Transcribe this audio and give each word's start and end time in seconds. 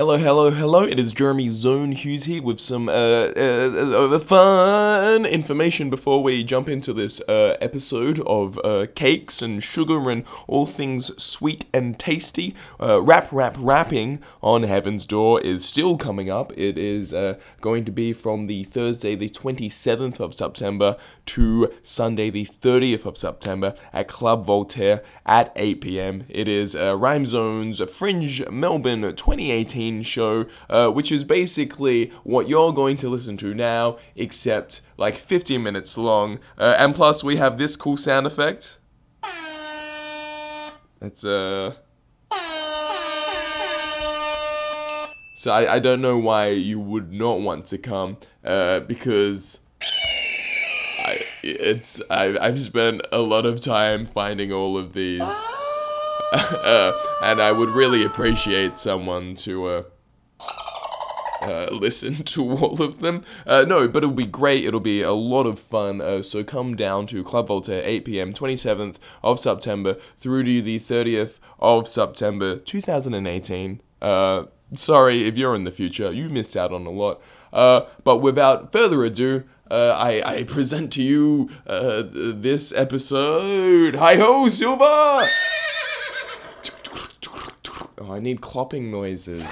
Hello, 0.00 0.16
hello, 0.16 0.50
hello. 0.50 0.82
It 0.84 0.98
is 0.98 1.12
Jeremy 1.12 1.50
Zone 1.50 1.92
Hughes 1.92 2.24
here 2.24 2.42
with 2.42 2.58
some 2.58 2.88
uh, 2.88 2.92
uh, 3.36 4.14
uh, 4.14 4.18
fun 4.18 5.26
information 5.26 5.90
before 5.90 6.22
we 6.22 6.42
jump 6.42 6.70
into 6.70 6.94
this 6.94 7.20
uh, 7.28 7.58
episode 7.60 8.18
of 8.20 8.58
uh, 8.64 8.86
cakes 8.94 9.42
and 9.42 9.62
sugar 9.62 10.08
and 10.08 10.24
all 10.48 10.64
things 10.64 11.12
sweet 11.22 11.66
and 11.74 11.98
tasty. 11.98 12.54
Rap, 12.78 13.28
rap, 13.30 13.58
rapping 13.58 14.22
on 14.42 14.62
Heaven's 14.62 15.04
Door 15.04 15.42
is 15.42 15.66
still 15.66 15.98
coming 15.98 16.30
up. 16.30 16.50
It 16.56 16.78
is 16.78 17.12
going 17.60 17.84
to 17.84 17.92
be 17.92 18.14
from 18.14 18.46
the 18.46 18.64
Thursday, 18.64 19.14
the 19.14 19.28
27th 19.28 20.18
of 20.18 20.32
September 20.32 20.96
to 21.26 21.70
Sunday, 21.82 22.30
the 22.30 22.46
30th 22.46 23.04
of 23.04 23.18
September 23.18 23.74
at 23.92 24.08
Club 24.08 24.46
Voltaire 24.46 25.02
at 25.26 25.52
8 25.56 25.82
p.m. 25.82 26.24
It 26.30 26.48
is 26.48 26.74
Rhyme 26.74 27.26
Zone's 27.26 27.82
Fringe 27.82 28.48
Melbourne 28.48 29.02
2018 29.02 29.89
show, 30.02 30.46
uh, 30.68 30.90
which 30.90 31.10
is 31.12 31.24
basically 31.24 32.10
what 32.24 32.48
you're 32.48 32.72
going 32.72 32.96
to 32.98 33.08
listen 33.08 33.36
to 33.38 33.54
now, 33.54 33.98
except 34.16 34.80
like 34.96 35.16
15 35.16 35.62
minutes 35.62 35.98
long. 35.98 36.38
Uh, 36.56 36.74
and 36.78 36.94
plus, 36.94 37.24
we 37.24 37.36
have 37.36 37.58
this 37.58 37.76
cool 37.76 37.96
sound 37.96 38.26
effect. 38.26 38.78
It's 41.02 41.24
uh. 41.24 41.74
So 45.34 45.50
I, 45.50 45.76
I 45.76 45.78
don't 45.78 46.02
know 46.02 46.18
why 46.18 46.48
you 46.48 46.78
would 46.78 47.12
not 47.14 47.40
want 47.40 47.64
to 47.66 47.78
come, 47.78 48.18
uh, 48.44 48.80
because 48.80 49.60
I 50.98 51.24
it's 51.42 52.02
I 52.10 52.36
I've 52.38 52.60
spent 52.60 53.00
a 53.10 53.20
lot 53.20 53.46
of 53.46 53.58
time 53.62 54.04
finding 54.04 54.52
all 54.52 54.76
of 54.76 54.92
these, 54.92 55.22
uh, 56.32 56.92
and 57.22 57.40
I 57.40 57.52
would 57.52 57.70
really 57.70 58.04
appreciate 58.04 58.78
someone 58.78 59.34
to 59.36 59.66
uh, 59.66 59.82
uh, 61.42 61.68
listen 61.70 62.14
to 62.24 62.50
all 62.50 62.82
of 62.82 63.00
them. 63.00 63.24
Uh, 63.46 63.64
no, 63.66 63.88
but 63.88 64.02
it'll 64.02 64.14
be 64.14 64.26
great. 64.26 64.64
It'll 64.64 64.80
be 64.80 65.02
a 65.02 65.12
lot 65.12 65.46
of 65.46 65.58
fun. 65.58 66.00
Uh, 66.00 66.22
so 66.22 66.44
come 66.44 66.76
down 66.76 67.06
to 67.08 67.24
Club 67.24 67.48
Voltaire, 67.48 67.82
8 67.84 68.04
p.m., 68.04 68.32
27th 68.32 68.98
of 69.22 69.38
September 69.38 69.96
through 70.18 70.44
to 70.44 70.62
the 70.62 70.78
30th 70.78 71.38
of 71.58 71.88
September, 71.88 72.56
2018. 72.56 73.80
Uh, 74.00 74.44
sorry 74.74 75.26
if 75.26 75.36
you're 75.36 75.54
in 75.54 75.64
the 75.64 75.72
future, 75.72 76.12
you 76.12 76.28
missed 76.28 76.56
out 76.56 76.72
on 76.72 76.86
a 76.86 76.90
lot. 76.90 77.20
But 77.52 78.18
without 78.20 78.72
further 78.72 79.04
ado, 79.04 79.44
uh, 79.70 79.94
I, 79.96 80.22
I 80.38 80.42
present 80.44 80.92
to 80.94 81.02
you 81.02 81.48
uh, 81.66 82.02
th- 82.02 82.36
this 82.38 82.72
episode. 82.72 83.94
Hi 83.94 84.16
ho, 84.16 84.48
Silver! 84.48 85.28
Oh, 88.02 88.12
I 88.14 88.18
need 88.18 88.40
clopping 88.40 88.90
noises. 88.90 89.42
Yo, 89.42 89.46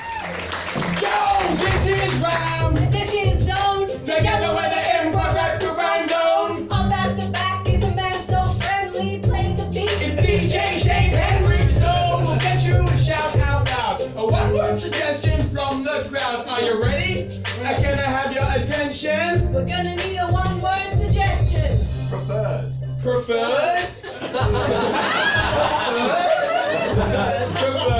this 1.57 1.87
is 1.87 2.15
Rhyme. 2.21 2.75
This 2.91 3.13
is 3.13 3.47
Zone. 3.47 3.87
Together 4.03 4.55
with 4.55 4.71
the 4.73 4.81
improv 4.97 5.35
rap 5.35 5.61
to 5.61 5.69
rhyme 5.73 6.09
zone. 6.09 6.67
Up 6.73 6.91
at 6.91 7.15
the 7.19 7.29
back 7.31 7.69
is 7.69 7.85
a 7.85 7.95
man 7.95 8.27
so 8.27 8.55
friendly, 8.59 9.21
playing 9.21 9.57
the 9.57 9.65
beat. 9.67 9.91
It's 10.01 10.23
DJ 10.23 10.79
Shane 10.79 11.13
Henry, 11.13 11.69
so 11.75 12.23
we'll 12.25 12.39
get 12.39 12.63
you 12.65 12.77
a 12.77 12.97
shout 12.97 13.37
out 13.39 13.67
loud. 13.67 14.01
A 14.17 14.27
one 14.27 14.55
word 14.55 14.79
suggestion 14.79 15.51
from 15.51 15.85
the 15.85 16.07
crowd. 16.09 16.49
Are 16.49 16.63
you 16.63 16.81
ready? 16.83 17.27
Uh, 17.61 17.75
Can 17.77 17.99
I 17.99 18.03
have 18.11 18.33
your 18.33 18.45
attention? 18.45 19.53
We're 19.53 19.67
gonna 19.67 19.95
need 19.97 20.17
a 20.17 20.27
one-word 20.29 20.99
suggestion. 20.99 21.87
Preferred. 22.09 22.73
Preferred? 23.03 23.89
Preferred? 26.99 27.55
Preferred. 27.55 27.98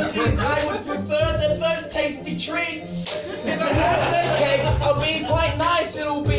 I 0.00 0.66
would 0.66 0.86
prefer. 0.86 1.58
Both 1.60 1.90
tasty 1.90 2.36
treats. 2.36 3.14
If 3.44 3.60
I 3.60 3.72
have 3.72 4.38
the 4.38 4.44
cake, 4.44 4.62
I'll 4.82 5.00
be 5.00 5.24
quite 5.26 5.56
nice. 5.58 5.96
It'll 5.96 6.22
be 6.22 6.31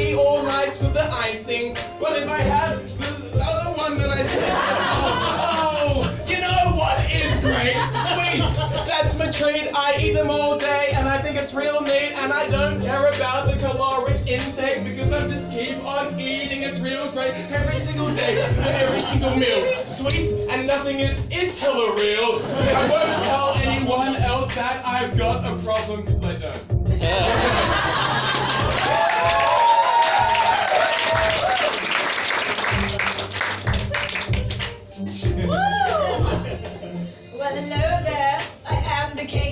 I 9.42 9.98
eat 10.00 10.14
them 10.14 10.30
all 10.30 10.60
day, 10.60 10.92
and 10.94 11.10
I 11.10 11.20
think 11.20 11.38
it's 11.38 11.56
real 11.56 11.82
neat. 11.82 12.14
And 12.14 12.32
I 12.32 12.48
don't 12.48 12.80
care 12.80 13.08
about 13.08 13.48
the 13.48 13.58
caloric 13.58 14.28
intake 14.28 14.84
because 14.84 15.12
I 15.12 15.28
just 15.28 15.50
keep 15.50 15.84
on 15.84 16.20
eating. 16.20 16.62
It's 16.62 16.80
real 16.80 17.12
great 17.12 17.34
every 17.52 17.84
single 17.84 18.14
day 18.14 18.36
for 18.54 18.62
every 18.62 19.02
single 19.02 19.36
meal. 19.36 19.86
Sweets 19.88 20.34
and 20.50 20.68
nothing 20.68 21.00
is 21.00 21.20
it's 21.32 21.58
hella 21.58 21.96
real. 21.96 22.44
I 22.46 22.88
won't 22.90 23.24
tell 23.24 23.54
anyone 23.56 24.16
else 24.18 24.54
that 24.54 24.86
I've 24.86 25.18
got 25.18 25.44
a 25.46 25.62
problem 25.64 26.02
because 26.02 26.24
I 26.24 26.36
don't. 26.36 26.72
Well, 27.00 28.13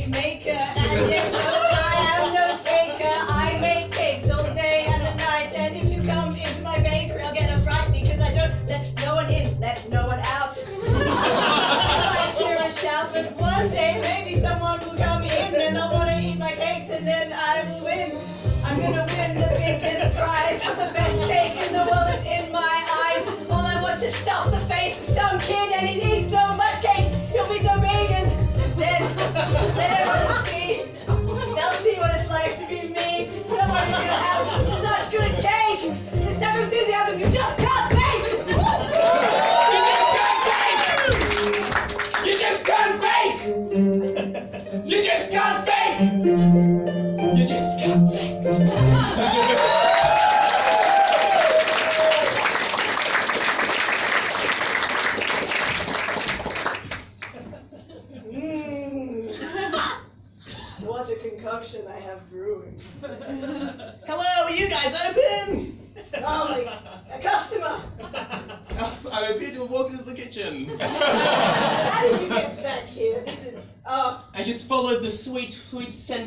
cake 0.02 0.10
maker, 0.10 0.52
and 0.52 1.10
yes, 1.10 1.32
no, 1.32 1.40
I 1.40 1.96
am 2.18 2.34
no 2.34 2.58
faker. 2.64 3.14
I 3.30 3.58
make 3.60 3.92
cakes 3.92 4.30
all 4.30 4.44
day 4.54 4.86
and 4.88 5.02
the 5.02 5.16
night, 5.24 5.54
and 5.54 5.76
if 5.76 5.86
you 5.86 6.04
come 6.04 6.36
into 6.36 6.62
my 6.62 6.80
bakery, 6.80 7.22
I'll 7.22 7.34
get 7.34 7.50
a 7.52 7.62
fright 7.62 7.92
because 7.92 8.20
I 8.20 8.32
don't 8.34 8.66
let 8.68 8.92
no 9.02 9.16
one 9.16 9.30
in, 9.30 9.60
let 9.60 9.90
no 9.90 10.06
one 10.06 10.20
out. 10.20 10.58
I 10.84 12.34
hear 12.38 12.58
a 12.60 12.72
shout, 12.72 13.14
but 13.14 13.36
one 13.38 13.70
day 13.70 14.00
maybe 14.02 14.40
someone 14.40 14.80
will 14.80 14.98
come 14.98 15.24
in 15.24 15.56
and 15.56 15.76
they'll 15.76 15.92
want 15.92 16.10
to 16.10 16.20
eat 16.20 16.38
my 16.38 16.54
cakes, 16.54 16.90
and 16.90 17.08
then 17.08 17.34
I 17.34 17.64
will 17.64 17.86
win. 17.86 18.18
I'm 18.64 18.80
gonna 18.80 19.06
win 19.06 19.40
the 19.40 19.50
biggest 19.54 20.18
prize 20.18 20.62
of 20.68 20.78
the 20.78 20.92
best 20.94 21.18
cake 21.30 21.62
in 21.68 21.74
the 21.74 21.86
world. 21.90 22.10
It's 22.10 22.26
in 22.26 22.52
my 22.52 22.78
eyes. 23.06 23.28
All 23.50 23.66
I 23.66 23.82
want 23.82 24.02
is 24.02 24.14
to 24.14 24.20
stuff 24.22 24.52
the 24.52 24.60
face 24.62 24.98
of 25.10 25.16
some 25.16 25.40
kid, 25.40 25.72
and 25.74 25.88
he 25.88 26.22
eats 26.22 26.32
so 26.32 26.54
much 26.56 26.82
cake, 26.82 27.14
he'll 27.32 27.48
be 27.48 27.62
so 27.62 27.80
big, 27.80 28.12
and 28.12 28.41
then 29.50 29.92
everyone 29.92 30.46
see. 30.46 30.86
They'll 31.08 31.80
see 31.82 31.98
what 32.00 32.16
it's 32.16 32.30
like 32.30 32.58
to 32.60 32.68
be 32.68 32.88
me. 32.88 33.30
Someone 33.50 33.88
who's 33.88 33.96
gonna 33.96 34.22
have 34.22 34.84
such 34.84 35.12
good 35.12 35.34
cake. 35.42 36.40
Type 36.40 36.56
of 36.58 36.64
enthusiasm 36.64 37.20
you 37.20 37.30
just 37.30 37.58
can't 37.58 38.01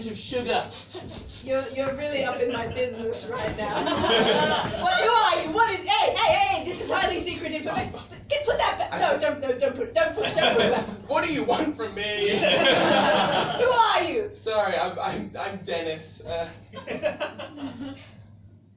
of 0.07 0.19
sugar. 0.19 0.69
you're, 1.43 1.63
you're 1.75 1.95
really 1.97 2.25
up 2.25 2.41
in 2.41 2.53
my 2.53 2.67
business 2.73 3.27
right 3.27 3.57
now. 3.57 3.85
what, 4.83 4.95
who 4.95 5.11
are 5.11 5.43
you? 5.43 5.51
What 5.53 5.71
is. 5.71 5.81
Hey, 5.81 6.15
hey, 6.15 6.35
hey, 6.35 6.65
this 6.65 6.81
is 6.81 6.91
highly 6.91 7.23
secret 7.25 7.53
information. 7.53 7.93
Get, 8.29 8.45
put 8.45 8.59
that 8.59 8.79
back. 8.79 8.93
No, 9.01 9.19
don't, 9.21 9.41
no, 9.41 9.59
don't 9.59 9.77
put, 9.77 9.95
don't 9.95 10.15
put, 10.15 10.35
don't 10.35 10.55
put 10.57 10.65
it 10.65 10.73
back. 10.73 10.87
what 11.09 11.25
do 11.25 11.33
you 11.33 11.45
want 11.45 11.77
from 11.77 11.95
me? 11.95 12.31
Who 12.39 12.45
are 12.45 14.03
you? 14.05 14.31
Sorry, 14.35 14.77
I'm, 14.77 14.99
I'm, 14.99 15.31
I'm 15.39 15.59
Dennis. 15.59 16.23
Uh, 16.23 16.49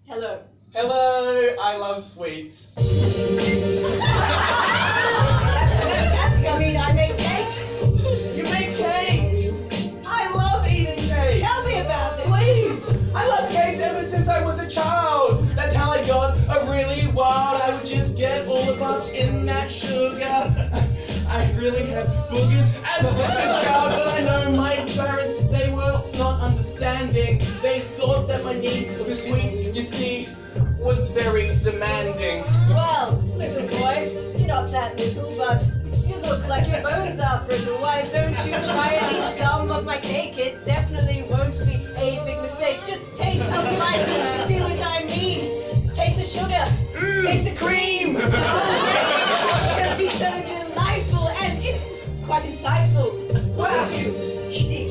Hello. 0.05 0.41
hello, 0.73 1.55
I 1.61 1.75
love 1.75 2.01
sweets. 2.01 2.73
That's 2.75 2.85
fantastic. 5.83 6.47
I 6.47 6.59
mean, 6.59 6.77
I 6.77 6.93
make 6.93 7.06
bunch 19.07 19.17
in 19.17 19.45
that 19.45 19.71
sugar. 19.71 20.23
I 21.27 21.51
really 21.57 21.85
have 21.87 22.07
boogers 22.29 22.73
as 22.97 23.13
a 23.13 23.17
child, 23.17 23.91
but 23.91 24.07
I 24.07 24.21
know 24.21 24.51
my 24.51 24.75
parents, 24.93 25.41
they 25.51 25.69
were 25.71 26.01
not 26.17 26.39
understanding. 26.39 27.39
They 27.61 27.85
thought 27.97 28.27
that 28.27 28.43
my 28.43 28.53
need 28.53 28.99
for 28.99 29.11
sweets, 29.11 29.57
you 29.57 29.81
see, 29.81 30.27
was 30.79 31.11
very 31.11 31.57
demanding. 31.59 32.43
Well, 32.69 33.21
little 33.35 33.67
boy, 33.67 34.33
you're 34.37 34.47
not 34.47 34.71
that 34.71 34.95
little, 34.97 35.35
but 35.37 35.63
you 36.05 36.15
look 36.17 36.45
like 36.47 36.67
your 36.67 36.81
bones 36.81 37.19
are 37.19 37.45
brittle. 37.45 37.77
Why 37.79 38.07
don't 38.11 38.37
you 38.45 38.51
try 38.51 38.93
and 38.93 39.15
eat 39.15 39.39
some 39.39 39.69
of 39.69 39.83
my 39.83 39.97
cake? 39.97 40.37
It 40.37 40.63
definitely 40.63 41.27
won't 41.29 41.59
be 41.59 41.85
a 41.95 42.23
big 42.23 42.41
mistake. 42.41 42.79
Just 42.85 43.03
take 43.15 43.41
a 43.41 43.77
bite. 43.77 44.07
You 44.39 44.47
see 44.47 44.61
what 44.61 44.79
I 44.81 45.03
mean? 45.03 45.56
Taste 45.97 46.17
the 46.17 46.23
sugar. 46.23 46.71
Mm. 46.93 47.23
Taste 47.25 47.43
the 47.45 47.55
cream. 47.55 48.17
Oh, 48.17 48.19
yes. 48.21 49.15
It's 49.67 49.79
gonna 49.79 49.97
be 49.97 50.09
so 50.09 50.29
delightful 50.45 51.27
and 51.29 51.63
it's 51.63 51.83
quite 52.23 52.43
insightful. 52.43 53.57
Look 53.57 53.67
at 53.67 53.91
you 53.91 54.13
eating 54.51 54.85
there. 54.85 54.86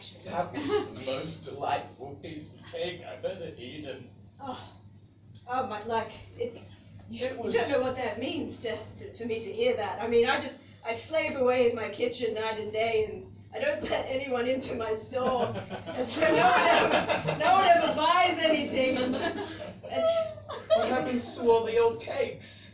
Such 0.00 0.26
a 0.26 0.30
reaction. 0.30 0.32
that 0.32 0.52
was 0.54 1.04
the 1.04 1.12
most 1.12 1.44
delightful 1.44 2.18
piece 2.22 2.54
of 2.54 2.60
cake 2.72 3.00
I've 3.10 3.24
ever 3.24 3.50
eaten. 3.58 4.08
Oh, 4.40 4.58
oh 5.48 5.66
my, 5.66 5.82
luck. 5.84 6.08
it, 6.38 6.58
you 7.08 7.26
It 7.26 7.38
was- 7.38 7.54
don't 7.54 7.70
know 7.70 7.80
what 7.80 7.96
that 7.96 8.18
means 8.18 8.58
to, 8.60 8.76
to, 8.98 9.12
for 9.16 9.24
me 9.24 9.40
to 9.40 9.52
hear 9.52 9.76
that. 9.76 10.00
I 10.02 10.08
mean, 10.08 10.28
I 10.28 10.40
just, 10.40 10.58
I 10.84 10.92
slave 10.94 11.36
away 11.36 11.70
in 11.70 11.76
my 11.76 11.88
kitchen 11.88 12.34
night 12.34 12.58
and 12.58 12.72
day 12.72 13.06
and 13.10 13.24
I 13.54 13.58
don't 13.58 13.82
let 13.88 14.06
anyone 14.08 14.46
into 14.46 14.74
my 14.74 14.92
store. 14.94 15.54
And 15.86 16.06
so 16.06 16.20
no 16.20 16.42
one 16.50 16.60
ever, 16.60 17.36
no 17.38 17.52
one 17.54 17.66
ever 17.68 17.94
buys 17.94 18.38
anything. 18.42 19.14
It's, 19.88 20.28
What 20.76 20.88
happens 20.88 21.36
to 21.36 21.48
all 21.48 21.64
the 21.64 21.78
old 21.78 22.00
cakes? 22.02 22.66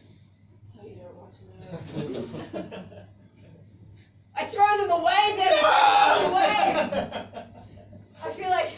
oh, 0.80 0.86
you 0.86 0.94
don't 0.96 1.14
want 1.14 1.32
to 1.32 2.62
know. 2.62 2.82
I 4.36 4.44
throw 4.46 4.76
them 4.78 4.90
away, 4.90 5.36
Dennis! 5.36 5.60
I 5.62 6.18
throw 6.18 6.22
them 6.22 6.32
away! 6.32 7.44
I 8.24 8.32
feel 8.32 8.50
like 8.50 8.70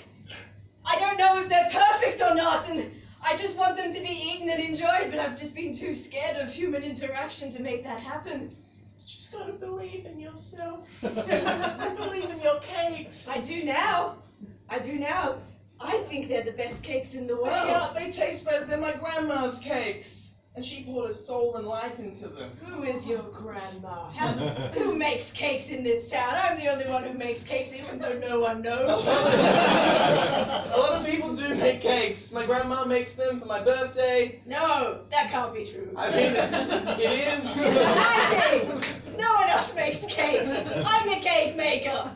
I 0.85 0.99
don't 0.99 1.19
know 1.19 1.43
if 1.43 1.49
they're 1.49 1.71
perfect 1.71 2.21
or 2.21 2.35
not, 2.35 2.69
and 2.69 2.91
I 3.23 3.37
just 3.37 3.57
want 3.57 3.77
them 3.77 3.93
to 3.93 4.01
be 4.01 4.09
eaten 4.09 4.49
and 4.49 4.63
enjoyed, 4.63 5.11
but 5.11 5.19
I've 5.19 5.39
just 5.39 5.55
been 5.55 5.73
too 5.73 5.95
scared 5.95 6.37
of 6.37 6.49
human 6.49 6.83
interaction 6.83 7.51
to 7.51 7.63
make 7.63 7.83
that 7.85 8.01
happen. 8.01 8.55
You 9.01 9.07
just 9.07 9.33
gotta 9.33 9.53
believe 9.53 10.07
in 10.07 10.19
yourself. 10.19 10.87
I 11.03 11.95
believe 11.97 12.31
in 12.31 12.41
your 12.41 12.59
cakes. 12.61 13.29
I 13.29 13.41
do 13.41 13.65
now. 13.65 14.17
I 14.69 14.79
do 14.79 14.99
now. 14.99 15.39
I 15.81 15.99
think 16.09 16.29
they're 16.29 16.45
the 16.45 16.53
best 16.53 16.83
cakes 16.83 17.15
in 17.15 17.27
the 17.27 17.37
world. 17.37 17.47
They, 17.47 17.73
uh, 17.73 17.93
they 17.93 18.11
taste 18.11 18.45
better 18.45 18.65
than 18.65 18.81
my 18.81 18.93
grandma's 18.93 19.59
cakes. 19.59 20.34
And 20.57 20.65
she 20.65 20.85
poured 20.85 21.09
her 21.09 21.13
soul 21.13 21.57
and 21.57 21.67
life 21.67 21.99
into 21.99 22.29
them. 22.29 22.53
Who 22.65 22.85
is 22.85 23.09
your 23.09 23.23
grandma? 23.25 24.11
How, 24.13 24.29
who 24.75 24.95
makes 24.95 25.33
cakes 25.33 25.71
in 25.71 25.83
this 25.83 26.09
town? 26.09 26.37
I'm 26.37 26.57
the 26.57 26.69
only 26.71 26.87
one 26.87 27.03
who 27.03 27.13
makes 27.19 27.43
cakes, 27.43 27.73
even 27.73 27.99
though 27.99 28.17
no 28.21 28.39
one 28.39 28.63
knows. 28.63 29.05
a 29.09 30.75
lot 30.79 30.93
of 30.93 31.05
people 31.05 31.35
do 31.35 31.57
make 31.57 31.81
cakes. 31.81 32.31
My 32.31 32.47
grandma 32.47 32.85
makes 32.85 33.15
them 33.15 33.41
for 33.41 33.47
my 33.47 33.65
birthday. 33.65 34.41
No, 34.47 35.01
that 35.11 35.29
can't 35.33 35.53
be 35.53 35.67
true. 35.67 35.91
I 35.97 36.11
mean, 36.11 36.37
it 36.37 37.43
This 37.43 37.57
is 37.57 37.67
is. 37.67 37.75
my 37.75 38.41
thing. 38.41 38.69
No 39.19 39.33
one 39.35 39.49
else 39.49 39.75
makes 39.75 39.99
cakes. 40.07 40.51
I'm 40.51 41.09
the 41.09 41.17
cake 41.17 41.57
maker. 41.57 42.13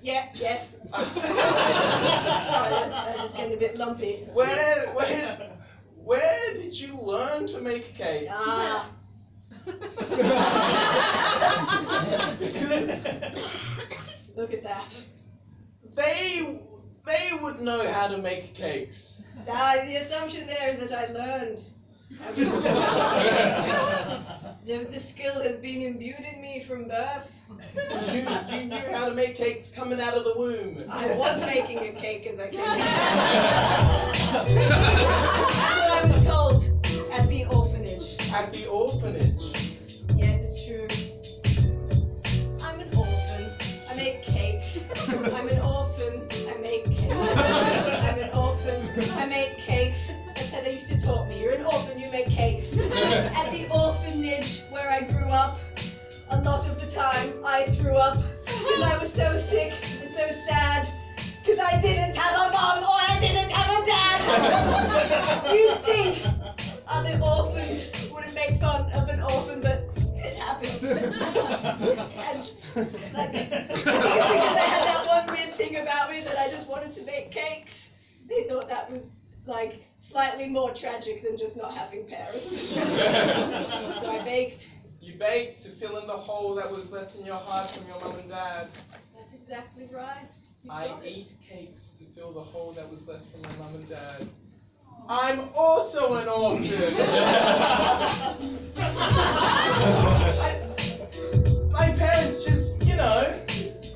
Yeah, 0.00 0.28
yes. 0.34 0.76
Sorry, 0.90 1.04
that, 1.20 3.16
that 3.16 3.24
is 3.26 3.32
getting 3.32 3.52
a 3.54 3.58
bit 3.58 3.76
lumpy. 3.76 4.26
Where, 4.32 4.88
where, 4.94 5.50
where 6.02 6.33
did 6.74 6.88
you 6.88 6.98
learn 7.00 7.46
to 7.46 7.60
make 7.60 7.94
cakes? 7.94 8.26
Ah, 8.32 8.90
because 12.40 13.06
look 14.36 14.52
at 14.52 14.64
that. 14.64 15.00
they, 15.94 16.58
they 17.06 17.30
would 17.40 17.60
know 17.60 17.88
how 17.92 18.08
to 18.08 18.18
make 18.18 18.54
cakes. 18.54 19.22
Ah, 19.48 19.76
the 19.84 19.94
assumption 19.96 20.48
there 20.48 20.70
is 20.70 20.80
that 20.80 20.92
I 20.92 21.06
learned. 21.12 21.60
I 22.20 22.32
the, 24.66 24.78
the 24.90 24.98
skill 24.98 25.40
has 25.44 25.56
been 25.58 25.80
imbued 25.80 26.18
in 26.18 26.40
me 26.42 26.64
from 26.66 26.88
birth. 26.88 27.30
You, 28.12 28.26
you 28.50 28.64
knew 28.64 28.92
how 28.92 29.08
to 29.08 29.14
make 29.14 29.36
cakes 29.36 29.70
coming 29.70 30.00
out 30.00 30.14
of 30.14 30.24
the 30.24 30.34
womb. 30.36 30.78
I 30.90 31.06
was 31.14 31.40
making 31.40 31.78
a 31.78 31.92
cake 31.92 32.26
as 32.26 32.40
I 32.40 32.48
came 32.48 32.58
in. 32.60 32.78
That's 34.34 34.54
what 34.54 34.72
I 34.72 36.02
was 36.04 36.24
told 36.24 36.24
at 36.24 36.24
the 36.24 36.32
orphanage. 36.32 36.43
At 38.34 38.52
the 38.52 38.66
orphanage. 38.66 39.30
Yes, 40.16 40.42
it's 40.42 40.66
true. 40.66 40.88
I'm 42.64 42.80
an 42.80 42.88
orphan. 42.92 43.52
I 43.88 43.94
make 43.94 44.24
cakes. 44.24 44.82
I'm 45.08 45.46
an 45.46 45.60
orphan. 45.60 46.26
I 46.50 46.56
make 46.60 46.84
cakes. 46.90 47.36
I'm 47.38 48.18
an 48.18 48.30
orphan. 48.36 49.10
I 49.12 49.26
make 49.26 49.56
cakes. 49.58 50.10
That's 50.34 50.50
how 50.50 50.62
they 50.62 50.74
used 50.74 50.88
to 50.88 51.00
taught 51.00 51.28
me. 51.28 51.40
You're 51.40 51.52
an 51.52 51.64
orphan, 51.64 51.96
you 51.96 52.10
make 52.10 52.28
cakes. 52.28 52.72
At 52.76 53.52
the 53.52 53.68
orphanage 53.70 54.64
where 54.70 54.90
I 54.90 55.02
grew 55.02 55.28
up, 55.28 55.60
a 56.30 56.40
lot 56.40 56.66
of 56.68 56.80
the 56.80 56.90
time 56.90 57.34
I 57.46 57.70
threw 57.76 57.94
up 57.94 58.18
because 58.46 58.82
I 58.82 58.98
was 58.98 59.12
so 59.12 59.38
sick 59.38 59.74
and 60.02 60.10
so 60.10 60.28
sad 60.44 60.88
because 61.40 61.60
I 61.60 61.80
didn't 61.80 62.16
have 62.16 62.48
a 62.48 62.52
mom 62.52 62.82
or 62.82 62.98
I 62.98 63.16
didn't 63.20 63.50
have 63.50 63.70
a 63.80 63.86
dad. 63.86 65.54
you 65.54 65.76
think 65.84 66.33
other 66.94 67.20
orphans 67.22 67.88
wouldn't 68.10 68.34
make 68.34 68.60
fun 68.60 68.90
of 68.92 69.08
an 69.08 69.20
orphan, 69.20 69.60
but 69.60 69.88
it 69.96 70.34
happened. 70.34 70.82
and 70.84 72.50
like, 73.12 73.30
I 73.30 73.32
think 73.32 73.52
it's 73.52 73.66
because 73.68 73.86
I 73.86 74.66
had 74.66 74.86
that 74.86 75.06
one 75.06 75.36
weird 75.36 75.56
thing 75.56 75.76
about 75.76 76.10
me 76.10 76.20
that 76.22 76.38
I 76.38 76.48
just 76.48 76.68
wanted 76.68 76.92
to 76.94 77.02
make 77.02 77.32
cakes. 77.32 77.90
They 78.28 78.44
thought 78.44 78.68
that 78.68 78.90
was 78.90 79.06
like 79.46 79.82
slightly 79.96 80.48
more 80.48 80.72
tragic 80.72 81.22
than 81.24 81.36
just 81.36 81.56
not 81.56 81.74
having 81.74 82.06
parents. 82.06 82.68
so 82.70 82.76
I 84.08 84.22
baked. 84.24 84.70
You 85.00 85.14
baked 85.18 85.60
to 85.64 85.70
fill 85.70 85.98
in 85.98 86.06
the 86.06 86.16
hole 86.16 86.54
that 86.54 86.70
was 86.70 86.90
left 86.90 87.16
in 87.16 87.26
your 87.26 87.36
heart 87.36 87.70
from 87.72 87.86
your 87.86 88.00
mum 88.00 88.18
and 88.18 88.28
dad. 88.28 88.68
That's 89.18 89.34
exactly 89.34 89.88
right. 89.92 90.32
You 90.62 90.70
I 90.70 90.86
got 90.86 91.04
it. 91.04 91.08
ate 91.08 91.32
cakes 91.46 91.90
to 91.98 92.04
fill 92.04 92.32
the 92.32 92.40
hole 92.40 92.72
that 92.72 92.90
was 92.90 93.02
left 93.06 93.24
from 93.30 93.42
my 93.42 93.56
mum 93.56 93.74
and 93.74 93.88
dad. 93.88 94.28
I'm 95.08 95.48
also 95.54 96.14
an 96.14 96.28
orphan. 96.28 96.94
I- 98.76 100.60
my 101.70 101.90
parents 101.92 102.44
just, 102.44 102.82
you 102.86 102.96
know, 102.96 103.34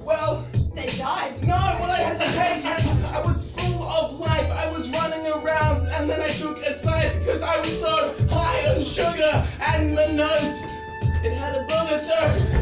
well, 0.02 0.46
They 0.74 0.86
died. 0.96 1.40
no, 1.42 1.54
well, 1.80 1.90
I 1.90 1.96
had 1.96 2.18
to 2.18 2.24
pay 2.26 2.62
and 2.62 3.06
I 3.06 3.20
was 3.20 3.46
full 3.50 3.82
of 3.82 4.20
life. 4.20 4.50
I 4.52 4.68
was 4.70 4.88
running 4.90 5.26
around 5.32 5.86
and 5.88 6.08
then 6.10 6.20
I 6.20 6.28
took 6.28 6.58
a 6.58 6.78
side 6.82 7.18
because 7.20 7.42
I 7.42 7.58
was 7.60 7.80
so 7.80 8.14
high 8.28 8.68
on 8.74 8.82
sugar 8.84 9.48
and 9.60 9.96
the 9.96 10.12
nose. 10.12 10.62
It 11.24 11.36
had 11.36 11.56
a 11.56 11.64
bullet, 11.66 12.00
so 12.00 12.14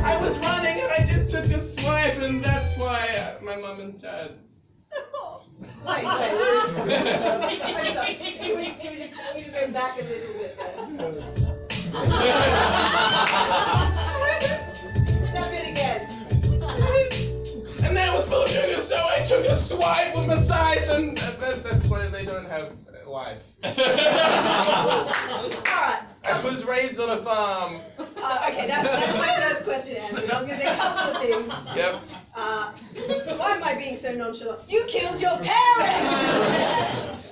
I 0.03 0.17
was 0.19 0.38
running 0.38 0.79
and 0.81 0.91
I 0.93 1.05
just 1.05 1.31
took 1.31 1.45
a 1.47 1.61
swipe, 1.61 2.15
and 2.23 2.43
that's 2.43 2.75
why 2.79 3.09
uh, 3.09 3.43
my 3.45 3.57
mum 3.57 3.81
and 3.81 4.00
dad. 4.00 4.31
Wait, 5.87 6.05
wait. 6.05 6.05
I'm 6.05 6.75
sorry. 7.95 8.14
Can 8.16 8.57
we, 8.57 8.64
can 8.71 8.93
we 8.93 8.99
just, 8.99 9.14
can 9.14 9.35
we 9.37 9.43
just 9.43 9.55
go 9.55 9.71
back 9.71 9.97
a 10.00 10.02
little 10.02 10.35
bit 10.35 10.57
there? 10.59 10.75
Stop 15.26 15.52
it 15.52 15.66
again. 15.71 16.00
And 17.85 17.93
then 17.97 18.09
it 18.09 18.12
was 18.12 18.26
full 18.26 18.43
of 18.43 18.50
sugar, 18.50 18.81
so 18.81 18.97
I 18.97 19.23
took 19.23 19.45
a 19.47 19.57
swipe 19.57 20.12
with 20.16 20.26
my 20.26 20.43
scythe, 20.43 20.88
and 20.90 21.16
uh, 21.21 21.31
that, 21.38 21.62
that's 21.62 21.87
why 21.87 22.09
they 22.09 22.25
don't 22.25 22.47
have 22.49 22.73
life. 23.07 23.43
Alright. 23.64 23.76
I 26.25 26.40
was 26.43 26.64
raised 26.64 26.99
on 26.99 27.11
a 27.16 27.23
farm. 27.23 27.81
Uh, 27.99 28.49
okay, 28.50 28.66
that, 28.66 28.83
that's 28.83 29.16
my 29.16 29.37
first 29.40 29.62
question 29.62 29.97
answered. 29.99 30.28
I 30.31 30.38
was 30.38 30.47
going 30.49 30.59
to 30.59 30.64
say 30.66 30.73
a 30.73 30.76
couple 30.76 31.14
of 31.14 31.23
things. 31.23 31.52
Yep. 31.76 32.02
Uh, 32.37 32.71
why 33.37 33.52
am 33.52 33.64
I 33.64 33.75
being 33.75 33.97
so 33.97 34.14
nonchalant? 34.14 34.61
You 34.69 34.85
killed 34.87 35.21
your 35.23 35.38
parents! 35.38 37.23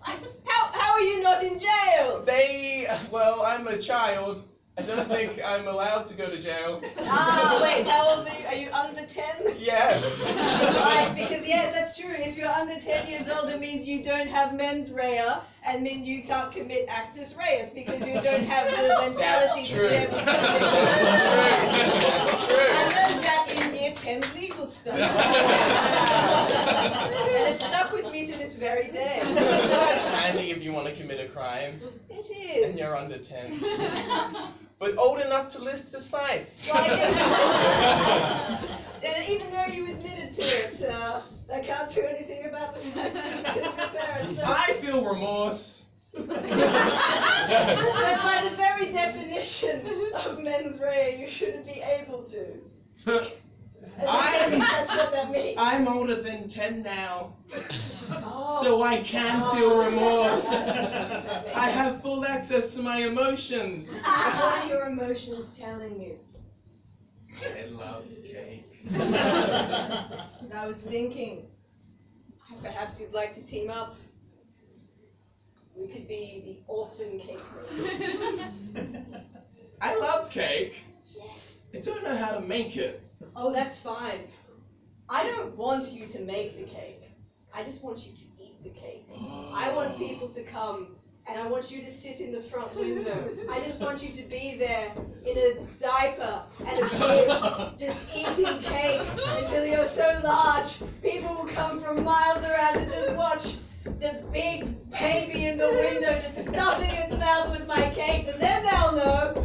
how, 0.00 0.70
how 0.72 0.92
are 0.92 1.00
you 1.00 1.20
not 1.20 1.44
in 1.44 1.58
jail? 1.58 2.22
They, 2.24 2.88
well, 3.10 3.42
I'm 3.42 3.68
a 3.68 3.76
child. 3.76 4.48
I 4.76 4.82
don't 4.82 5.06
think 5.06 5.40
I'm 5.44 5.68
allowed 5.68 6.06
to 6.06 6.14
go 6.16 6.28
to 6.30 6.40
jail. 6.40 6.82
Ah, 6.98 7.60
wait, 7.62 7.86
how 7.86 8.16
old 8.16 8.26
are 8.26 8.40
you? 8.40 8.46
Are 8.46 8.54
you 8.54 8.72
under 8.72 9.06
10? 9.06 9.56
Yes. 9.58 10.32
right, 10.34 11.12
because 11.14 11.46
yes, 11.46 11.72
that's 11.74 11.96
true. 11.96 12.10
If 12.10 12.36
you're 12.36 12.48
under 12.48 12.80
10 12.80 13.06
years 13.06 13.28
old, 13.28 13.50
it 13.50 13.60
means 13.60 13.86
you 13.86 14.02
don't 14.02 14.26
have 14.26 14.54
mens 14.54 14.90
rea, 14.90 15.36
and 15.64 15.82
mean 15.82 16.04
you 16.04 16.24
can't 16.24 16.50
commit 16.50 16.86
actus 16.88 17.36
reus 17.36 17.70
because 17.70 18.00
you 18.00 18.14
don't 18.14 18.44
have 18.44 18.70
the 18.70 19.10
mentality 19.10 19.68
to 19.68 19.74
true. 19.74 19.88
be 19.88 19.94
able 19.94 20.14
to 20.14 20.24
commit 20.24 20.42
That's 22.24 22.46
true. 22.46 22.56
I 22.56 23.10
learned 23.10 23.24
that 23.24 23.43
in 23.43 23.43
year 23.43 23.43
10 23.96 24.24
legal 24.34 24.66
studies. 24.66 25.02
and 25.04 26.52
it 27.54 27.60
stuck 27.60 27.92
with 27.92 28.10
me 28.10 28.26
to 28.26 28.36
this 28.36 28.54
very 28.54 28.88
day. 28.88 29.20
That's 29.34 30.04
handy 30.06 30.50
if 30.50 30.62
you 30.62 30.72
want 30.72 30.86
to 30.86 30.94
commit 30.94 31.20
a 31.20 31.28
crime 31.28 31.80
It 32.10 32.30
is. 32.30 32.66
and 32.66 32.78
you're 32.78 32.96
under 32.96 33.18
10. 33.18 33.60
But 34.80 34.98
old 34.98 35.20
enough 35.20 35.48
to 35.50 35.60
lift 35.60 35.94
a 35.94 36.00
scythe. 36.00 36.48
Well, 36.68 36.76
I 36.76 38.58
and 39.04 39.28
even 39.28 39.50
though 39.50 39.66
you 39.66 39.94
admitted 39.94 40.34
to 40.34 40.42
it, 40.42 40.82
uh, 40.90 41.22
I 41.50 41.60
can't 41.60 41.94
do 41.94 42.02
anything 42.02 42.46
about 42.46 42.74
the 42.74 42.80
fact 42.90 43.14
that 43.14 43.36
you 43.38 43.62
killed 43.62 43.76
your 43.76 43.88
parents. 43.88 44.36
So. 44.36 44.44
I 44.44 44.74
feel 44.82 45.04
remorse. 45.04 45.84
But 46.12 46.26
by 46.42 48.40
the 48.48 48.56
very 48.56 48.92
definition 48.92 49.86
of 50.14 50.40
mens 50.40 50.80
rea, 50.80 51.18
you 51.20 51.28
shouldn't 51.28 51.66
be 51.66 51.82
able 51.82 52.24
to. 52.24 52.60
And 53.98 54.08
I'm- 54.08 54.58
that's 54.58 54.88
what 54.90 55.12
that 55.12 55.30
means. 55.30 55.56
I'm 55.58 55.88
older 55.88 56.20
than 56.20 56.48
10 56.48 56.82
now, 56.82 57.34
Oh. 58.10 58.60
so 58.62 58.82
I 58.82 59.00
can 59.02 59.38
feel 59.56 59.70
oh, 59.72 59.84
remorse. 59.84 60.48
That 60.48 61.46
I 61.54 61.70
have 61.70 62.02
full 62.02 62.24
access 62.24 62.74
to 62.74 62.82
my 62.82 62.98
emotions. 62.98 63.88
What 64.00 64.04
are 64.06 64.66
your 64.66 64.86
emotions 64.86 65.50
telling 65.56 66.00
you? 66.00 66.18
I 67.42 67.66
love 67.66 68.04
cake. 68.24 68.70
Because 68.84 70.52
I 70.54 70.66
was 70.66 70.78
thinking, 70.78 71.46
perhaps 72.62 73.00
you'd 73.00 73.12
like 73.12 73.34
to 73.34 73.42
team 73.42 73.70
up. 73.70 73.96
We 75.74 75.88
could 75.88 76.06
be 76.06 76.42
the 76.66 76.72
orphan 76.72 77.18
cake 77.18 77.40
makers. 77.76 78.16
I 79.80 79.96
love 79.96 80.30
cake. 80.30 80.84
Yes. 81.16 81.58
I 81.74 81.78
don't 81.78 82.04
know 82.04 82.16
how 82.16 82.32
to 82.32 82.40
make 82.40 82.76
it. 82.76 83.02
Oh, 83.36 83.52
that's 83.52 83.78
fine. 83.78 84.28
I 85.08 85.24
don't 85.24 85.56
want 85.56 85.92
you 85.92 86.06
to 86.06 86.20
make 86.20 86.56
the 86.56 86.64
cake. 86.64 87.10
I 87.52 87.62
just 87.62 87.84
want 87.84 87.98
you 87.98 88.12
to 88.12 88.42
eat 88.42 88.62
the 88.62 88.70
cake. 88.70 89.06
I 89.52 89.72
want 89.74 89.98
people 89.98 90.28
to 90.28 90.42
come 90.42 90.96
and 91.26 91.38
I 91.40 91.46
want 91.46 91.70
you 91.70 91.82
to 91.82 91.90
sit 91.90 92.20
in 92.20 92.32
the 92.32 92.42
front 92.42 92.74
window. 92.76 93.30
I 93.50 93.60
just 93.60 93.80
want 93.80 94.02
you 94.02 94.12
to 94.12 94.22
be 94.28 94.56
there 94.58 94.92
in 95.24 95.38
a 95.38 95.66
diaper 95.80 96.42
and 96.66 96.78
a 96.80 97.76
bib, 97.78 97.78
just 97.78 97.98
eating 98.14 98.60
cake 98.60 99.00
until 99.24 99.64
you're 99.64 99.86
so 99.86 100.20
large. 100.22 100.78
People 101.02 101.34
will 101.34 101.48
come 101.48 101.82
from 101.82 102.04
miles 102.04 102.44
around 102.44 102.76
and 102.76 102.90
just 102.90 103.16
watch 103.16 103.56
the 103.84 104.22
big 104.32 104.90
baby 104.90 105.46
in 105.46 105.58
the 105.58 105.70
window 105.70 106.20
just 106.20 106.48
stuffing 106.48 106.90
its 106.90 107.12
mouth 107.14 107.50
with 107.50 107.66
my 107.66 107.90
cakes, 107.94 108.28
and 108.30 108.40
then 108.40 108.64
they'll 108.64 108.92
know. 108.92 109.43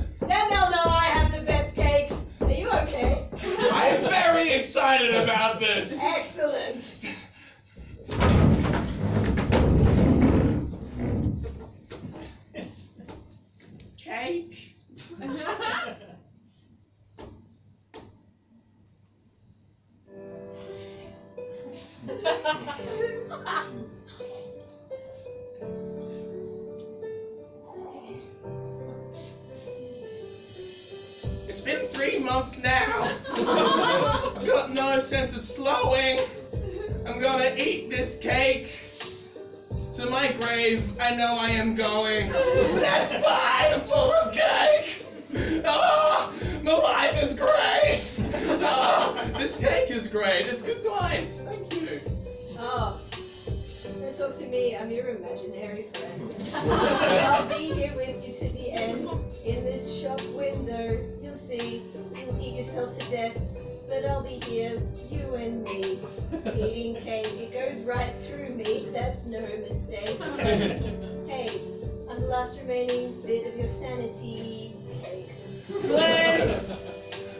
Excited 4.50 5.14
about 5.16 5.60
this. 5.60 5.98
Excellent. 6.02 6.69
Three 31.92 32.20
months 32.20 32.58
now. 32.58 33.18
I've 33.32 34.46
got 34.46 34.72
no 34.72 35.00
sense 35.00 35.36
of 35.36 35.44
slowing. 35.44 36.20
I'm 37.06 37.20
gonna 37.20 37.54
eat 37.56 37.90
this 37.90 38.18
cake. 38.18 38.72
To 39.96 40.06
my 40.10 40.32
grave, 40.34 40.84
I 41.00 41.16
know 41.16 41.36
I 41.36 41.50
am 41.50 41.76
going. 41.76 42.32
That's 42.32 43.12
fine, 43.12 43.74
I'm 43.74 43.82
full 43.86 44.14
of 44.14 44.34
cake. 44.34 45.06
Oh, 45.66 46.34
my 46.64 46.74
life 46.74 47.24
is 47.24 47.34
great. 47.34 48.12
Oh, 48.62 49.32
this 49.38 49.58
cake 49.58 49.92
is 49.92 50.08
great. 50.08 50.48
It's 50.48 50.62
good 50.62 50.78
advice. 50.78 51.42
Thank 51.46 51.74
you. 51.74 51.89
Don't 54.10 54.30
talk 54.30 54.40
to 54.40 54.48
me. 54.48 54.76
I'm 54.76 54.90
your 54.90 55.10
imaginary 55.10 55.86
friend. 55.94 56.36
I'll 56.56 57.48
be 57.48 57.72
here 57.74 57.94
with 57.96 58.28
you 58.28 58.34
to 58.38 58.54
the 58.54 58.72
end. 58.72 59.08
In 59.46 59.64
this 59.64 60.02
shop 60.02 60.20
window, 60.30 61.00
you'll 61.22 61.36
see. 61.36 61.84
You'll 62.16 62.42
eat 62.42 62.56
yourself 62.56 62.98
to 62.98 63.10
death. 63.12 63.38
But 63.88 64.06
I'll 64.06 64.24
be 64.24 64.40
here, 64.46 64.82
you 65.12 65.36
and 65.36 65.64
me, 65.64 66.00
eating 66.56 66.96
cake. 67.04 67.28
It 67.28 67.54
goes 67.54 67.84
right 67.86 68.16
through 68.28 68.56
me. 68.56 68.90
That's 68.92 69.26
no 69.26 69.42
mistake. 69.42 70.20
hey, 71.28 71.62
I'm 72.10 72.20
the 72.20 72.28
last 72.28 72.58
remaining 72.58 73.22
bit 73.22 73.46
of 73.46 73.60
your 73.60 73.68
sanity. 73.68 74.74
Cake. 75.04 75.30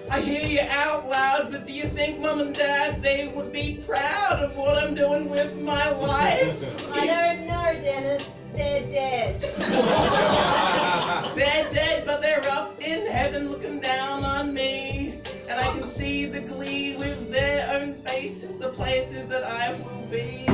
Glenn, 0.10 0.22
I 0.22 0.22
hear 0.22 0.48
you 0.48 0.62
out 0.70 1.08
loud, 1.08 1.52
but 1.52 1.66
do 1.66 1.74
you 1.74 1.90
think 1.90 2.20
mom 2.20 2.40
and 2.40 2.54
dad 2.54 3.02
they 3.04 3.32
would 3.36 3.52
be 3.52 3.84
proud 3.86 4.40
of 4.40 4.56
what 4.56 4.78
I'm 4.78 4.96
doing 4.96 5.30
with 5.30 5.56
my 5.58 5.90
life? 5.90 6.58
I 6.92 7.06
don't 7.06 7.48
know, 7.48 7.82
Dennis. 7.82 8.24
They're 8.54 8.82
dead. 8.82 9.40
They're 11.36 11.70
dead, 11.72 12.06
but 12.06 12.22
they're 12.22 12.44
up 12.50 12.82
in 12.82 13.06
heaven 13.06 13.50
looking 13.50 13.80
down 13.80 14.24
on 14.24 14.54
me. 14.54 15.22
And 15.48 15.60
I 15.60 15.72
can 15.72 15.88
see 15.88 16.26
the 16.26 16.42
glee 16.42 16.96
with 16.96 17.32
their 17.32 17.72
own 17.80 18.02
faces, 18.04 18.58
the 18.60 18.70
places 18.70 19.30
that 19.30 19.44
I 19.44 19.74
will 19.74 20.08
be. 20.10 20.48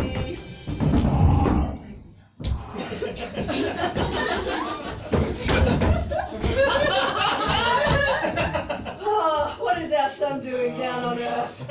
Oh, 9.07 9.55
what 9.59 9.77
is 9.81 9.84
our 9.95 10.09
son 10.09 10.41
doing 10.41 10.77
down 10.77 11.03
on 11.03 11.19
earth? 11.19 11.61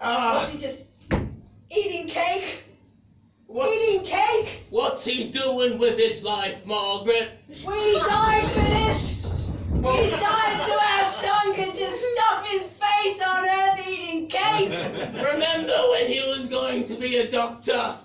Ah, 0.00 0.44
Is 0.46 0.50
he 0.52 0.58
just 0.58 0.86
eating 1.70 2.06
cake? 2.08 2.62
what's, 3.46 3.72
Eating 3.72 4.04
cake? 4.04 4.60
what's 4.70 5.04
he 5.04 5.30
doing 5.30 5.78
with 5.78 5.98
his 5.98 6.22
life, 6.22 6.64
Margaret? 6.66 7.30
We 7.48 7.92
died 7.94 8.50
for 8.52 8.60
this! 8.60 9.26
We 9.72 10.10
died 10.10 10.64
so 10.66 10.78
our 10.78 11.12
son 11.12 11.54
could 11.54 11.74
just 11.74 11.98
stuff 12.14 12.46
his 12.46 12.66
face 12.66 13.20
on 13.22 13.48
earth 13.48 13.88
eating 13.88 14.28
cake! 14.28 14.68
Remember 14.70 15.76
when 15.92 16.06
he 16.08 16.20
was 16.20 16.48
going 16.48 16.84
to 16.84 16.94
be 16.94 17.16
a 17.18 17.28
doctor? 17.30 17.98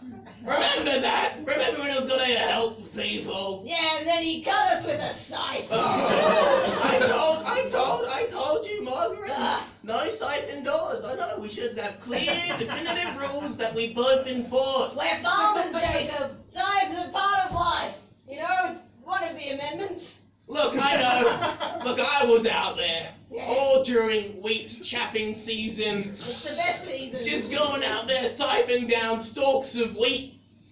Remember 0.44 1.00
that? 1.02 1.36
Remember 1.46 1.80
when 1.82 1.92
he 1.92 1.98
was 2.00 2.08
going 2.08 2.20
to 2.28 2.36
help 2.38 2.94
people? 2.96 3.64
Yeah, 3.66 3.98
and 4.00 4.08
then 4.08 4.24
he 4.24 4.42
cut 4.44 4.74
us 4.74 4.86
with 4.86 5.00
a 5.00 5.14
scythe. 5.14 5.68
Oh, 5.70 6.80
I 6.84 7.00
told, 7.00 7.46
I 7.46 7.68
told, 7.70 8.06
I 8.08 8.26
told 8.28 8.66
you, 8.66 8.84
Margaret. 8.84 9.32
Ah. 9.34 9.68
No 9.84 10.10
scythe 10.10 10.50
indoors. 10.50 11.04
I 11.04 11.16
know 11.16 11.38
we 11.40 11.50
should 11.50 11.78
have 11.78 12.00
clear, 12.00 12.56
definitive 12.58 13.18
rules 13.22 13.56
that 13.58 13.74
we 13.76 13.94
both 13.94 14.26
enforce. 14.28 14.96
We're 14.96 15.22
farmers, 15.22 15.72
Jacob. 15.74 16.38
Scythes 16.48 16.98
are 16.98 17.10
part 17.10 17.48
of 17.50 17.54
life. 17.56 17.96
You 18.28 18.38
know, 18.38 18.58
it's 18.72 18.82
one 19.04 19.24
of 19.24 19.36
the 19.36 19.50
amendments. 19.50 20.20
Look, 20.48 20.74
I 20.78 20.98
know. 20.98 21.86
Look, 21.86 22.00
I 22.00 22.26
was 22.26 22.46
out 22.46 22.76
there 22.76 23.10
Yeah. 23.32 23.46
all 23.48 23.84
during 23.86 24.42
wheat 24.44 24.80
chaffing 24.84 25.34
season, 25.34 26.16
It's 26.28 26.44
the 26.44 26.56
best 26.56 26.86
season. 26.86 27.24
just 27.24 27.52
going 27.52 27.84
out 27.86 28.08
there 28.08 28.24
siphoning 28.24 28.90
down 28.90 29.18
stalks 29.20 29.76
of 29.76 29.96
wheat 29.96 30.31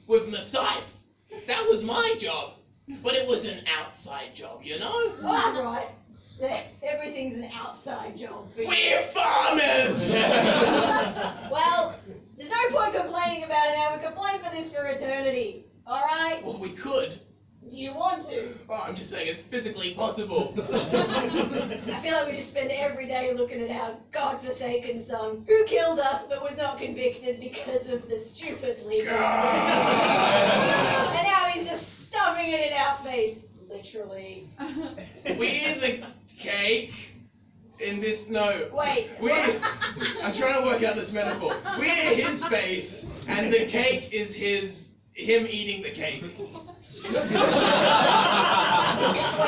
with 0.09 0.41
scythe. 0.41 0.83
That 1.47 1.65
was 1.69 1.83
my 1.83 2.15
job, 2.19 2.53
but 3.03 3.13
it 3.13 3.25
was 3.25 3.45
an 3.45 3.61
outside 3.79 4.35
job, 4.35 4.61
you 4.63 4.79
know. 4.79 5.13
All 5.23 5.63
right. 5.63 5.87
Everything's 6.81 7.37
an 7.37 7.49
outside 7.53 8.17
job 8.17 8.51
for 8.53 8.61
you. 8.61 8.67
We're 8.67 9.03
farmers. 9.03 10.13
well, 11.51 11.95
there's 12.37 12.49
no 12.49 12.77
point 12.77 12.95
complaining 12.95 13.43
about 13.43 13.69
it 13.69 13.75
now. 13.75 13.95
We 13.95 14.03
complain 14.03 14.39
for 14.41 14.49
this 14.49 14.71
for 14.71 14.85
eternity. 14.87 15.65
All 15.85 16.01
right? 16.01 16.41
well, 16.43 16.57
we 16.57 16.71
could. 16.71 17.19
Do 17.67 17.77
you 17.77 17.93
want 17.93 18.25
to? 18.29 18.55
Well, 18.67 18.81
I'm 18.85 18.95
just 18.95 19.09
saying 19.09 19.27
it's 19.27 19.41
physically 19.41 19.93
possible. 19.93 20.53
I 20.73 21.99
feel 22.01 22.13
like 22.13 22.27
we 22.27 22.35
just 22.37 22.49
spend 22.49 22.71
every 22.71 23.05
day 23.05 23.33
looking 23.33 23.61
at 23.61 23.69
our 23.69 23.95
godforsaken 24.11 25.03
son, 25.03 25.43
who 25.47 25.65
killed 25.65 25.99
us 25.99 26.23
but 26.27 26.41
was 26.41 26.57
not 26.57 26.79
convicted 26.79 27.39
because 27.39 27.87
of 27.87 28.09
the 28.09 28.17
stupid 28.17 28.79
legal 28.85 29.13
system. 29.13 29.13
and 29.13 29.17
now 31.27 31.45
he's 31.53 31.67
just 31.67 32.07
stuffing 32.07 32.49
it 32.49 32.71
in 32.71 32.77
our 32.77 32.95
face. 33.03 33.37
Literally. 33.69 34.49
We're 35.37 35.79
the 35.79 36.07
cake 36.39 37.13
in 37.79 37.99
this. 37.99 38.27
No. 38.27 38.67
Wait. 38.73 39.09
We're. 39.21 39.61
I'm 40.23 40.33
trying 40.33 40.59
to 40.59 40.67
work 40.67 40.81
out 40.81 40.95
this 40.95 41.11
metaphor. 41.11 41.55
We're 41.77 42.15
his 42.15 42.43
face, 42.45 43.05
and 43.27 43.53
the 43.53 43.67
cake 43.67 44.11
is 44.11 44.33
his. 44.33 44.88
Him 45.19 45.45
eating 45.49 45.81
the 45.83 45.91
cake. 45.91 46.23
Wait, 46.23 46.33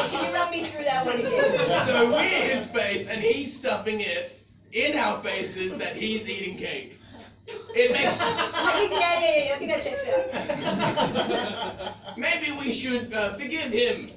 can 0.09 0.25
you 0.25 0.33
run 0.33 0.51
me 0.51 0.69
through 0.69 0.83
that 0.83 1.05
one 1.05 1.19
again? 1.19 1.85
So 1.85 2.11
we're 2.11 2.23
his 2.23 2.67
face, 2.67 3.07
and 3.07 3.21
he's 3.21 3.55
stuffing 3.57 4.01
it 4.01 4.45
in 4.73 4.97
our 4.97 5.23
faces 5.23 5.77
that 5.77 5.95
he's 5.95 6.27
eating 6.27 6.57
cake. 6.57 6.99
It 7.73 7.91
makes. 7.93 8.17
I 8.19 8.71
think, 8.79 8.91
yeah, 8.91 9.21
yeah, 9.21 9.45
yeah, 9.45 9.53
I 9.53 9.57
think 9.57 9.71
that 9.71 9.81
checks 9.81 10.05
out. 11.87 12.17
Maybe 12.17 12.51
we 12.51 12.73
should 12.73 13.13
uh, 13.13 13.33
forgive 13.37 13.71
him. 13.71 14.11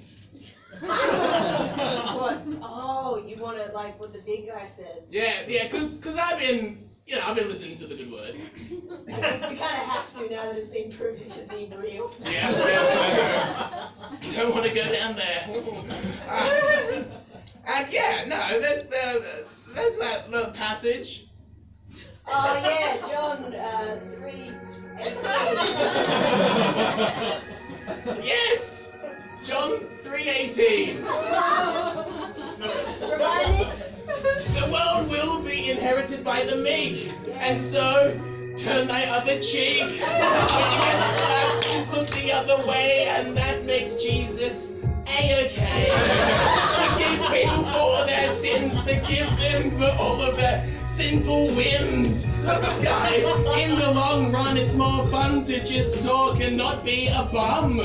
what? 0.80 2.42
Oh, 2.62 3.23
you 3.25 3.37
want 3.40 3.58
to, 3.58 3.73
like, 3.73 3.99
what 4.00 4.12
the 4.12 4.20
big 4.20 4.49
guy 4.49 4.66
said. 4.66 5.04
Yeah, 5.08 5.46
yeah, 5.46 5.68
cause, 5.68 5.99
cause 5.99 6.16
I've 6.16 6.40
been, 6.40 6.90
you 7.06 7.16
know, 7.16 7.23
I've 7.26 7.37
been 7.37 7.49
listening 7.49 7.76
to 7.76 7.87
the 7.87 7.94
good 7.94 8.11
word. 8.11 8.34
I 8.34 9.12
guess 9.12 9.40
we 9.50 9.56
kind 9.56 9.61
of 9.61 9.88
have 9.88 10.12
to 10.14 10.20
now 10.30 10.44
that 10.46 10.56
it's 10.56 10.68
been 10.68 10.90
proven 10.92 11.28
to 11.28 11.42
be 11.54 11.70
real. 11.76 12.11
Yeah, 12.20 12.50
yeah, 12.50 13.88
that's 14.20 14.23
true. 14.23 14.30
Don't 14.42 14.54
want 14.54 14.66
to 14.66 14.73
go 14.75 14.90
down 14.90 15.14
there. 15.14 15.46
Uh, 16.28 17.02
and 17.66 17.92
yeah, 17.92 18.25
no, 18.26 18.58
there's 18.58 18.84
the, 18.84 19.44
there's 19.75 19.99
that 19.99 20.30
little 20.30 20.50
passage. 20.52 21.26
Oh, 22.26 22.58
yeah, 22.64 22.96
John 23.06 23.54
uh, 23.54 24.00
3 24.16 24.50
Yes, 28.25 28.92
John 29.44 29.80
three 30.02 30.28
eighteen. 30.28 31.02
Remind 33.02 33.58
me? 33.58 33.73
The 34.24 34.70
world 34.72 35.10
will 35.10 35.42
be 35.42 35.70
inherited 35.70 36.24
by 36.24 36.44
the 36.44 36.56
meek, 36.56 37.12
and 37.32 37.60
so 37.60 38.18
turn 38.56 38.88
thy 38.88 39.04
other 39.04 39.38
cheek. 39.40 39.82
When 39.82 39.90
you 39.90 39.98
get 40.00 41.18
slapped, 41.18 41.64
just 41.64 41.90
look 41.92 42.10
the 42.10 42.32
other 42.32 42.66
way, 42.66 43.04
and 43.04 43.36
that 43.36 43.64
makes 43.66 43.96
Jesus 43.96 44.70
a-okay. 45.06 45.90
Forgive 46.88 47.20
people 47.32 47.64
for 47.70 48.06
their 48.06 48.34
sins, 48.36 48.80
forgive 48.80 49.28
them 49.38 49.78
for 49.78 49.94
all 50.00 50.22
of 50.22 50.36
their 50.36 50.66
sinful 50.96 51.54
whims. 51.54 52.24
Guys, 52.44 53.24
in 53.58 53.78
the 53.78 53.90
long 53.90 54.32
run, 54.32 54.56
it's 54.56 54.74
more 54.74 55.06
fun 55.10 55.44
to 55.44 55.62
just 55.64 56.02
talk 56.02 56.40
and 56.40 56.56
not 56.56 56.82
be 56.82 57.08
a 57.08 57.28
bum. 57.30 57.78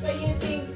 So 0.00 0.10
you 0.10 0.34
think 0.38 0.75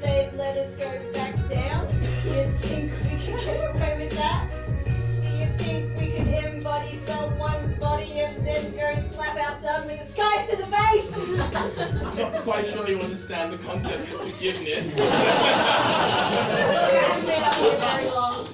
I'm 10.91 12.17
not 12.17 12.43
quite 12.43 12.67
sure 12.67 12.87
you 12.89 12.99
understand 12.99 13.53
the 13.53 13.57
concept 13.59 14.11
of 14.11 14.19
forgiveness. 14.19 14.95
Look, 14.97 15.09
I 15.09 16.89
haven't 17.07 17.25
been 17.25 17.43
up 17.43 17.55
here 17.55 17.77
very 17.77 18.05
long. 18.05 18.49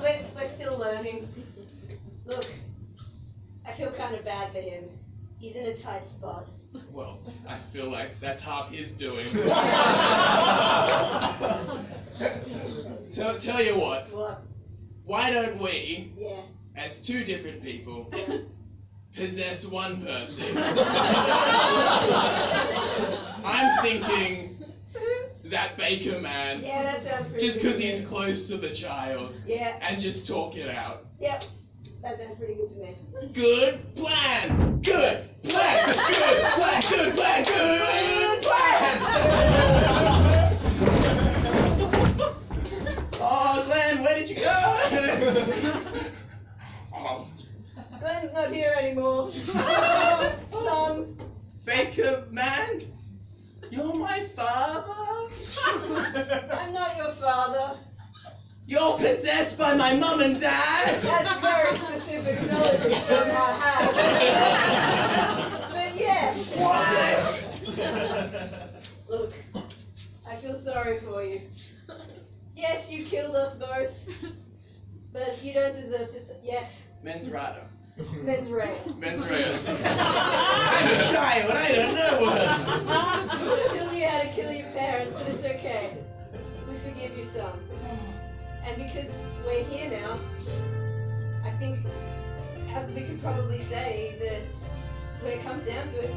We're, 0.00 0.24
we're 0.34 0.48
still 0.48 0.78
learning. 0.78 1.28
Look, 2.24 2.46
I 3.66 3.72
feel 3.72 3.92
kind 3.92 4.14
of 4.14 4.24
bad 4.24 4.50
for 4.52 4.60
him. 4.60 4.84
He's 5.38 5.56
in 5.56 5.66
a 5.66 5.76
tight 5.76 6.06
spot. 6.06 6.46
Well, 6.90 7.20
I 7.46 7.58
feel 7.72 7.90
like 7.90 8.18
that's 8.20 8.40
half 8.42 8.70
his 8.70 8.92
doing. 8.92 9.26
so 13.10 13.36
tell 13.38 13.62
you 13.62 13.76
what, 13.76 14.10
What? 14.12 14.42
why 15.04 15.30
don't 15.30 15.58
we, 15.60 16.12
Yeah. 16.18 16.42
as 16.76 17.00
two 17.00 17.24
different 17.24 17.62
people, 17.62 18.10
possess 19.14 19.66
one 19.66 20.02
person? 20.02 20.56
I'm 23.44 23.82
thinking 23.82 24.58
that 25.44 25.76
baker 25.78 26.20
man, 26.20 26.60
Yeah, 26.62 26.82
that 26.82 27.04
sounds 27.04 27.28
pretty 27.28 27.46
just 27.46 27.60
because 27.62 27.78
he's 27.78 28.00
close 28.02 28.48
to 28.48 28.56
the 28.56 28.70
child, 28.70 29.34
Yeah, 29.46 29.78
and 29.80 30.00
just 30.00 30.26
talk 30.26 30.56
it 30.56 30.68
out. 30.68 31.06
yep. 31.20 31.44
That 32.02 32.18
sounds 32.18 32.38
pretty 32.38 32.54
good 32.54 32.70
to 32.70 32.76
me. 32.76 32.96
Good 33.32 33.94
plan. 33.96 34.80
Good 34.82 35.28
plan. 35.42 35.86
Good 35.94 36.44
plan. 36.52 36.82
Good 36.82 37.16
plan. 37.16 37.44
Good 37.44 38.42
plan. 38.42 39.94
Glenn's 48.18 48.32
not 48.34 48.52
here 48.52 48.74
anymore. 48.76 49.32
Son. 50.52 51.16
Baker 51.64 52.24
man, 52.30 52.82
you're 53.70 53.94
my 53.94 54.24
father. 54.34 55.32
I'm 56.52 56.72
not 56.72 56.96
your 56.96 57.12
father. 57.14 57.78
You're 58.66 58.96
possessed 58.98 59.56
by 59.56 59.74
my 59.74 59.94
mum 59.94 60.20
and 60.20 60.40
dad. 60.40 60.98
That's 60.98 61.40
very 61.40 61.76
specific 61.76 62.50
knowledge 62.50 62.84
you 62.86 62.94
somehow 63.02 63.58
have. 63.58 63.94
but 65.70 65.96
yes. 65.96 66.52
What? 66.56 67.46
Look, 69.08 69.34
I 70.26 70.36
feel 70.36 70.54
sorry 70.54 71.00
for 71.00 71.22
you. 71.22 71.42
Yes, 72.56 72.90
you 72.90 73.04
killed 73.04 73.36
us 73.36 73.54
both. 73.54 73.92
But 75.12 75.42
you 75.42 75.54
don't 75.54 75.74
deserve 75.74 76.08
to. 76.08 76.20
yes, 76.42 76.82
Men's 77.02 77.30
rata. 77.30 77.68
Mens 78.22 78.48
right. 78.48 78.96
Mens 78.98 79.24
right. 79.24 79.58
I'm 79.68 81.00
a 81.00 81.02
child. 81.12 81.50
I 81.50 81.72
don't 81.72 81.94
know 81.96 82.18
words. 82.22 83.62
Still 83.64 83.92
knew 83.92 84.06
how 84.06 84.22
to 84.22 84.32
kill 84.32 84.52
your 84.52 84.68
parents, 84.68 85.14
but 85.14 85.26
it's 85.26 85.42
okay. 85.42 85.96
We 86.68 86.78
forgive 86.78 87.16
you 87.18 87.24
some. 87.24 87.58
And 88.64 88.76
because 88.76 89.12
we're 89.44 89.64
here 89.64 89.90
now, 89.90 90.20
I 91.44 91.50
think 91.58 91.84
we 92.94 93.02
could 93.02 93.20
probably 93.20 93.60
say 93.62 94.16
that 94.20 94.54
when 95.22 95.32
it 95.32 95.42
comes 95.42 95.66
down 95.66 95.88
to 95.88 95.98
it, 96.04 96.14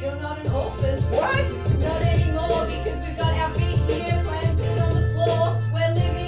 you're 0.00 0.16
not 0.20 0.40
an 0.40 0.52
orphan. 0.52 1.02
What? 1.12 1.78
Not 1.78 2.02
anymore 2.02 2.66
because 2.66 2.98
we've 3.06 3.16
got 3.16 3.32
our 3.34 3.54
feet 3.54 3.78
here 3.88 4.22
planted 4.24 4.78
on 4.78 4.94
the 4.94 5.14
floor. 5.14 5.62
We're 5.72 5.94
living. 5.94 6.25